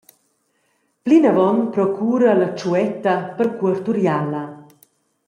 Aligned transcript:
Plinavon 1.03 1.69
procura 1.75 2.33
«La 2.33 2.49
tschuetta» 2.53 3.13
per 3.37 3.49
cuort’uriala. 3.57 4.43